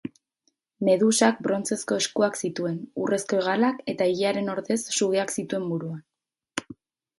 [0.87, 6.77] Medusak brontzezko eskuak zituen, urrezko hegalak eta ilearen ordez sugeak zituen buruan.